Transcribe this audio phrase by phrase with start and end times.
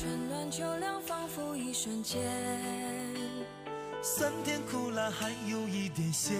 [0.00, 2.22] 春暖秋凉，仿佛一瞬间。
[4.00, 6.38] 酸甜苦辣，还有一点咸。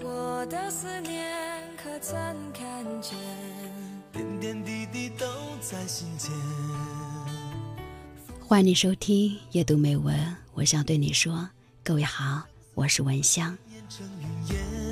[0.00, 2.16] 我的思念，可曾
[2.52, 3.16] 看见？
[4.10, 5.24] 点点滴滴都
[5.60, 6.32] 在心间。
[8.40, 11.48] 欢迎收听阅读美文，我想对你说，
[11.84, 12.42] 各位好，
[12.74, 13.56] 我是文香。
[13.68, 14.26] 变成云
[14.56, 14.89] 烟，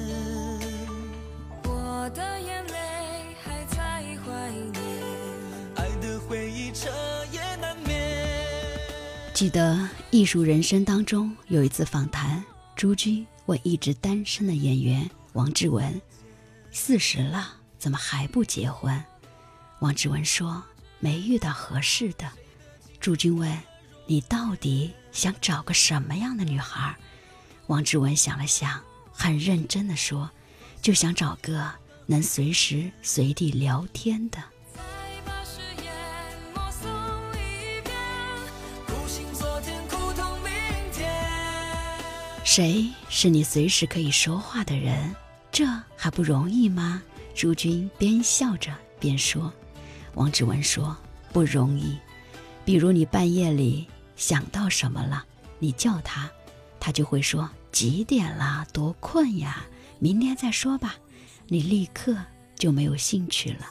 [9.38, 9.76] 记得
[10.10, 16.02] 《艺术人生》当中有一次访谈，朱军问一直单身的演员王志文
[16.72, 19.00] ：“四十了，怎么还不结婚？”
[19.78, 20.60] 王志文说
[20.98, 22.28] ：“没遇到合适的。”
[22.98, 23.56] 朱军问
[24.06, 26.96] ：“你到底想找个什么样的女孩？”
[27.68, 30.28] 王志文想了想，很认真地说
[30.82, 31.70] ：“就想找个
[32.06, 34.42] 能随时随地聊天的。”
[42.58, 45.14] 谁是你随时可以说话的人？
[45.52, 45.64] 这
[45.96, 47.00] 还不容易吗？
[47.32, 49.54] 朱军边笑着边说。
[50.14, 50.96] 王志文说
[51.32, 51.96] ：“不容易。
[52.64, 53.86] 比如你半夜里
[54.16, 55.24] 想到什么了，
[55.60, 56.28] 你叫他，
[56.80, 59.64] 他就会说几点啦，多困呀，
[60.00, 60.96] 明天再说吧。
[61.46, 62.16] 你立刻
[62.56, 63.66] 就没有兴趣了。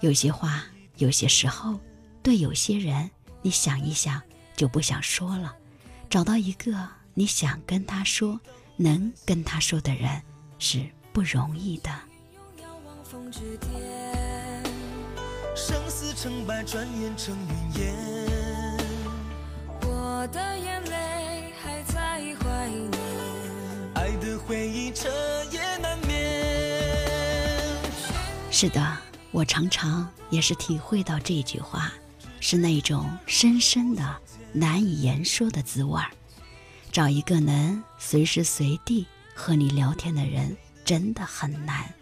[0.00, 0.64] 有些话，
[0.96, 1.78] 有些时候，
[2.22, 3.10] 对有些人，
[3.42, 4.22] 你想一想
[4.56, 5.54] 就不想说了。
[6.08, 8.40] 找到一个你想跟他说、
[8.76, 10.22] 能跟他说的人
[10.58, 11.90] 是不容易的。
[15.56, 17.94] 生死成败，转眼成云烟。
[19.82, 22.90] 我的眼泪还在怀念。
[23.94, 25.08] 爱的回忆彻
[25.52, 26.16] 夜难眠。
[28.50, 28.96] 是的，
[29.32, 31.92] 我常常也是体会到这句话，
[32.38, 34.16] 是那种深深的、
[34.52, 36.10] 难以言说的滋味儿。
[36.92, 41.94] 找一个能随时随地和你聊天的人，真的很难。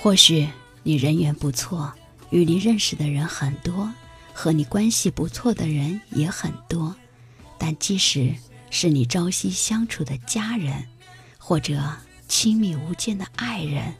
[0.00, 0.48] 或许
[0.84, 1.92] 你人缘不错，
[2.30, 3.92] 与你认识的人很多，
[4.32, 6.94] 和你关系不错的人也很多，
[7.58, 8.34] 但即使
[8.74, 10.88] 是你朝夕相处的家人，
[11.36, 11.94] 或者
[12.26, 13.94] 亲密无间的爱人，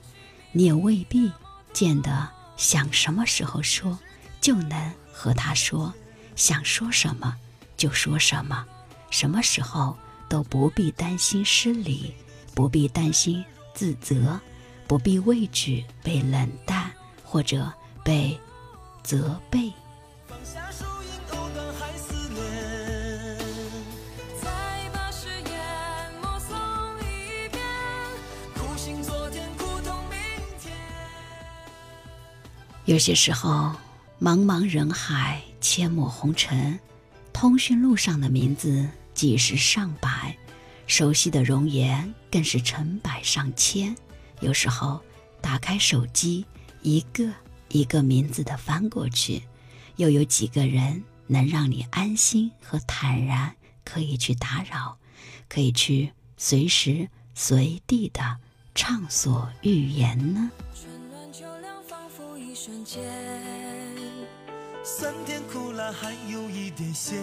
[0.51, 1.31] 你也未必
[1.75, 3.99] 见得想什么时候说
[4.41, 5.93] 就能和他说，
[6.37, 7.37] 想说什么
[7.77, 8.67] 就说什么，
[9.11, 9.95] 什么时候
[10.27, 12.15] 都不必担心失礼，
[12.55, 13.45] 不必担心
[13.75, 14.41] 自责，
[14.89, 16.91] 不必畏惧被冷淡
[17.23, 17.71] 或者
[18.03, 18.41] 被
[19.03, 19.71] 责备。
[32.85, 33.73] 有些时候，
[34.21, 36.81] 茫茫人海，阡陌红尘，
[37.33, 40.37] 通讯录上的名字几十上百，
[40.89, 43.95] 熟悉的容颜更是成百上千。
[44.41, 45.01] 有时候，
[45.41, 46.45] 打开手机，
[46.83, 47.31] 一个
[47.69, 49.45] 一个名字的翻过去，
[49.95, 53.55] 又有几个人能让你安心和坦然，
[53.85, 54.99] 可以去打扰，
[55.49, 58.39] 可以去随时随地的
[58.75, 60.51] 畅所欲言呢？
[62.65, 63.03] 瞬间。
[64.85, 67.21] 酸甜苦辣，还有一点咸。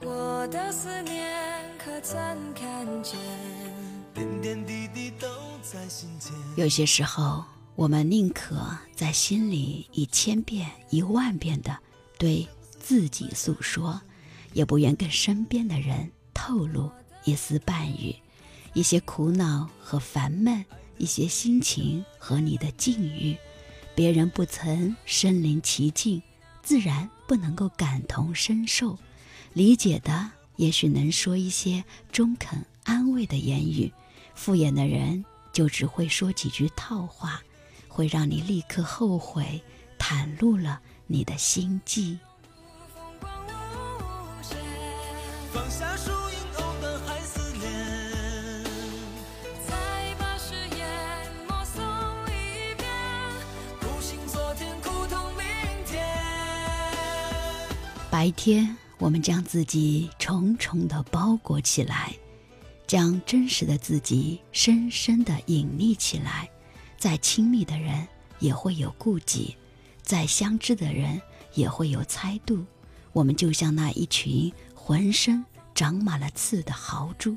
[0.00, 2.16] 我的思念，可曾
[2.54, 3.18] 看见？
[4.14, 5.28] 点点滴滴都
[5.62, 6.32] 在心间。
[6.56, 8.56] 有些时候，我们宁可
[8.94, 11.76] 在心里一千遍、一万遍的
[12.16, 12.48] 对
[12.80, 14.00] 自己诉说，
[14.54, 16.90] 也不愿跟身边的人透露
[17.24, 18.16] 一丝半语，
[18.72, 20.64] 一些苦恼和烦闷，
[20.98, 23.36] 一些心情和你的境遇，
[23.94, 26.22] 别人不曾身临其境，
[26.62, 28.98] 自然不能够感同身受，
[29.52, 33.92] 理解的也许能说一些中肯安慰的言语，
[34.34, 37.42] 敷衍的人就只会说几句套话，
[37.88, 39.60] 会让你立刻后悔，
[39.98, 42.18] 袒露了你的心迹。
[45.52, 45.91] 放下
[58.12, 62.14] 白天，我们将自己重重的包裹起来，
[62.86, 66.46] 将真实的自己深深的隐匿起来。
[66.98, 68.06] 再亲密的人
[68.38, 69.56] 也会有顾忌，
[70.02, 71.18] 再相知的人
[71.54, 72.62] 也会有猜度。
[73.14, 75.42] 我们就像那一群浑身
[75.74, 77.34] 长满了刺的豪猪，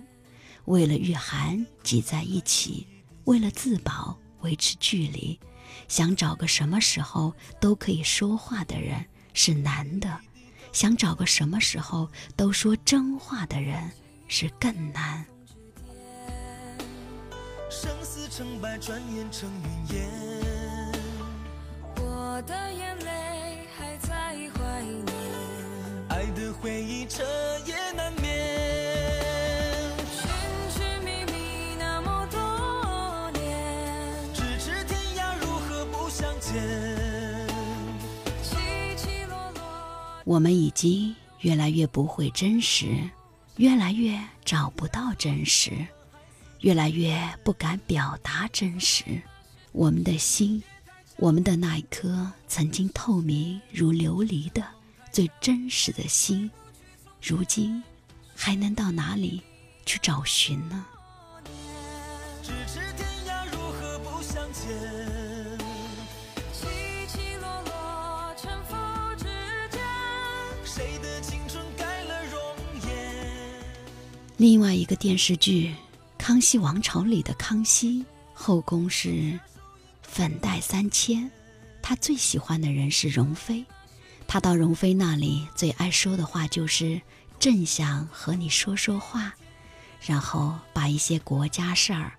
[0.66, 2.86] 为了御寒挤在一起，
[3.24, 5.40] 为了自保维持距离，
[5.88, 10.20] 想找个什么时候都可以说话的人是难的，
[10.76, 13.90] 想找个什么时候都说真话的人
[14.28, 15.26] 是更难。
[17.70, 20.10] 生死成败，转眼成云烟。
[21.96, 22.98] 我的眼
[40.26, 42.88] 我们已经越来越不会真实，
[43.58, 45.72] 越来越找不到真实，
[46.62, 49.04] 越来越不敢表达真实。
[49.72, 50.62] 我们的心，
[51.18, 54.66] 我们的那一颗曾经透明如琉璃的
[55.12, 56.50] 最真实的心，
[57.22, 57.84] 如今
[58.36, 59.44] 还能到哪里
[59.86, 60.86] 去找寻呢？
[74.38, 75.70] 另外一个电视剧
[76.18, 78.04] 《康熙王朝》里的康熙，
[78.34, 79.40] 后宫是
[80.02, 81.32] 粉黛三千，
[81.82, 83.64] 他最喜欢的人是容妃。
[84.28, 87.02] 他到容妃那里最爱说的话就是
[87.40, 89.34] “朕想和你说说话”，
[90.06, 92.12] 然后把一些国家事儿，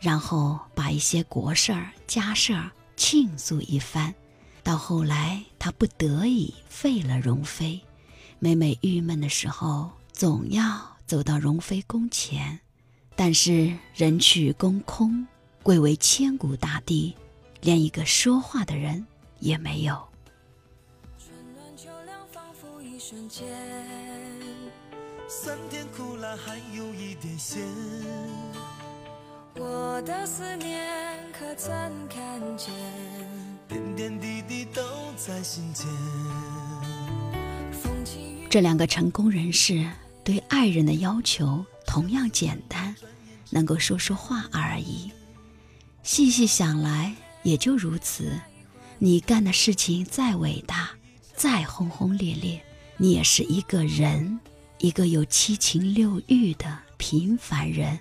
[0.00, 4.14] 然后把一些国事儿、家事儿倾诉一番。
[4.62, 7.78] 到后来，他不得已废了容妃，
[8.38, 12.60] 每每郁闷的时候，总要走到容妃宫前。
[13.14, 15.26] 但是人去宫空，
[15.62, 17.14] 贵为千古大帝，
[17.60, 19.06] 连一个说话的人
[19.38, 20.08] 也没有。
[21.18, 23.46] 春暖秋凉，仿佛一瞬间。
[25.28, 27.62] 酸甜苦辣，还有一点咸。
[29.56, 31.70] 我的思念可曾
[32.08, 32.72] 看见？
[33.68, 34.82] 点点滴滴都
[35.16, 35.86] 在心间。
[38.52, 39.90] 这两个成功人士
[40.22, 42.94] 对爱人的要求同样简单，
[43.48, 45.10] 能够说说话而已。
[46.02, 47.14] 细细想来，
[47.44, 48.38] 也就如此。
[48.98, 50.90] 你干的事情再伟大，
[51.34, 52.62] 再轰轰烈烈，
[52.98, 54.38] 你也是一个人，
[54.80, 57.98] 一个有七情六欲的平凡人。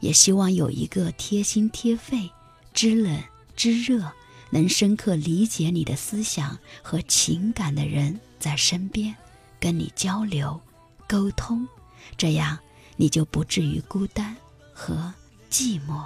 [0.00, 2.30] 也希望有一个贴心贴肺、
[2.74, 3.18] 知冷
[3.56, 4.12] 知热、
[4.50, 9.16] 能深刻理解你的思想和情感的人在身边，
[9.60, 10.58] 跟你交流、
[11.06, 11.68] 沟通，
[12.16, 12.58] 这样
[12.96, 14.34] 你就不至于孤单
[14.72, 15.12] 和
[15.50, 16.02] 寂寞。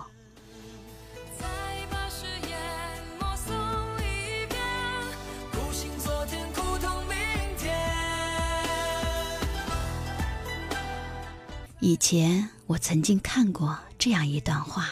[11.81, 14.89] 以前我曾经看过这样一段话，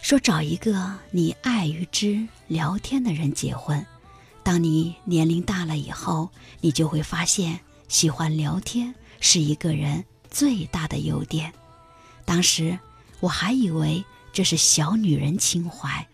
[0.00, 3.84] 说找一个你爱与之聊天的人结婚。
[4.42, 6.30] 当你年龄大了以后，
[6.62, 11.52] 你就会发现，喜欢聊天是一个人最大的优点。
[12.24, 12.78] 当时
[13.20, 16.06] 我还以为这是小女人情怀，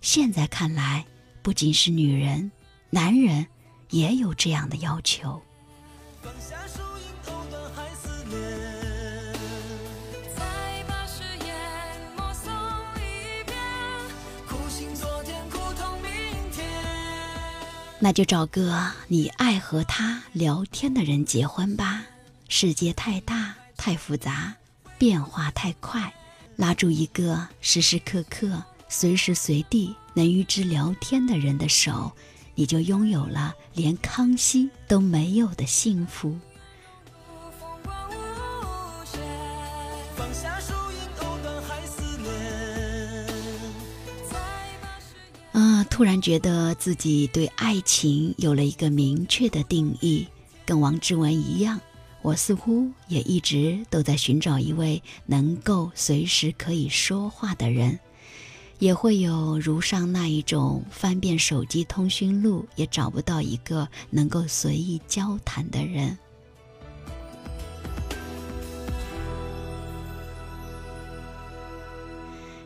[0.00, 1.04] 现在看来，
[1.42, 2.50] 不仅是女人，
[2.90, 3.46] 男人
[3.90, 5.42] 也有这样的要求。
[18.00, 22.04] 那就找个你爱和他聊天的人结婚吧。
[22.48, 24.54] 世界太大太复杂，
[24.98, 26.14] 变化太快，
[26.56, 32.12] 拉住一个时时刻刻、随时随地能与之聊天的人的手，
[32.54, 36.38] 你就拥有了连康熙都没有的幸福。
[45.98, 50.28] 突然觉得自己对爱情有了一个明确的定义，
[50.64, 51.80] 跟王志文一样，
[52.22, 57.98] 我似乎也一直都在寻找一位能够随时可以说话的人，
[58.78, 66.16] 也会有如上那一种翻遍手机通讯录也找不到一个能够随意交谈的人。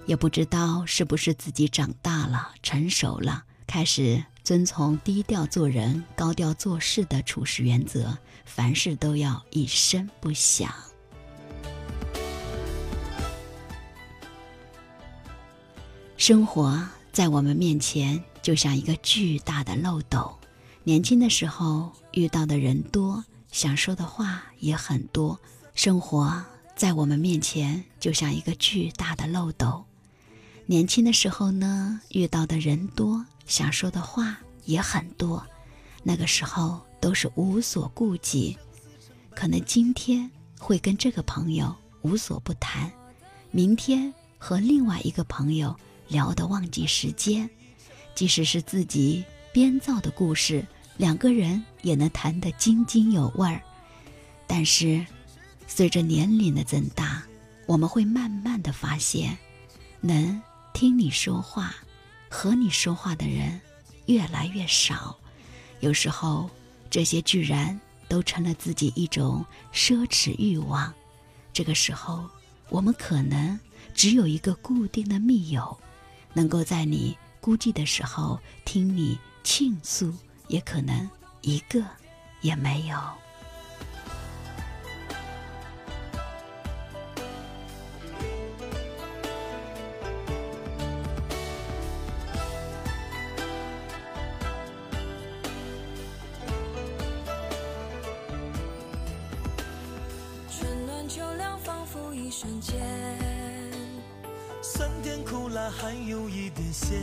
[0.07, 10.73] 也不知道是不是自己长大了、成熟了，开始遵从低调做人、高调做事的处事原则，凡事都要一声不响。
[16.17, 20.37] 生活在我们面前就像一个巨大的漏斗，
[20.85, 25.41] 年轻的时候遇到的人多，想说的话也很多，
[25.75, 26.45] 生活
[26.77, 29.85] 在我们面前就像一个巨大的漏斗。
[30.66, 35.45] 年轻的时候呢，遇到的人多，想说的话也很多，
[36.02, 38.57] 那个时候都是无所顾忌。
[39.35, 42.90] 可能今天会跟这个朋友无所不谈，
[43.50, 45.76] 明天和另外一个朋友
[46.09, 47.49] 聊得忘记时间，
[48.14, 50.64] 即使是自己编造的故事，
[50.97, 53.61] 两个人也能谈得津津有味儿。
[54.47, 55.04] 但是，
[55.66, 57.23] 随着年龄的增大，
[57.66, 59.37] 我们会慢慢的发现，
[60.00, 60.40] 能。
[60.73, 61.75] 听你说话，
[62.29, 63.61] 和你说话的人
[64.07, 65.17] 越来越少，
[65.81, 66.50] 有时候
[66.91, 70.93] 这些居然都成了自己一种奢侈欲望。
[71.52, 72.29] 这个时候，
[72.69, 73.59] 我们可能
[73.95, 75.79] 只有一个固定的密友，
[76.33, 80.12] 能够在你孤寂的时候听你倾诉，
[80.49, 81.09] 也可能
[81.43, 81.85] 一个
[82.41, 82.99] 也没有。
[102.43, 102.75] 瞬间，
[104.61, 106.99] 酸甜苦辣还有一点咸。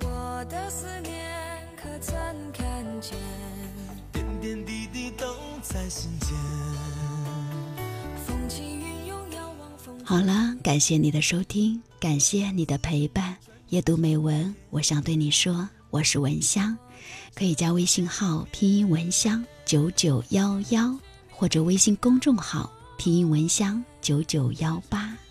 [0.00, 2.16] 我的思念可曾
[2.52, 3.16] 看见？
[4.12, 5.24] 点点滴滴都
[5.62, 6.30] 在心间。
[8.26, 9.96] 风起云涌，遥望风。
[10.04, 13.36] 好了，感谢你的收听，感谢你的陪伴。
[13.68, 16.76] 阅读美文，我想对你说，我是文香，
[17.36, 20.98] 可以加微信号拼音文香九九幺幺，
[21.30, 22.68] 或者微信公众号。
[22.96, 25.23] 拼音文香九九幺八。